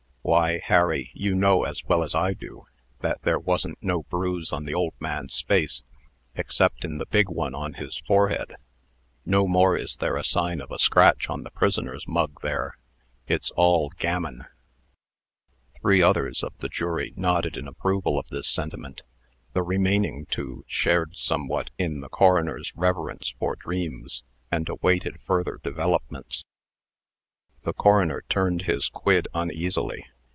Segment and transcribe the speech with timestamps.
[0.23, 2.67] Why, Harry, you know, as well as I do,
[3.01, 5.83] that there wasn't no bruise on the old man's face,
[6.35, 8.53] exceptin' the big one on his forehead.
[9.25, 12.77] No more is there a sign of a scratch on the prisoner's mug there.
[13.27, 14.45] It's all gammon."
[15.81, 19.01] Three others of the jury nodded in approval of this sentiment.
[19.53, 26.45] The remaining two shared somewhat in the coroner's reverence for dreams, and awaited further developments.
[27.63, 30.05] The coroner turned his quid uneasily.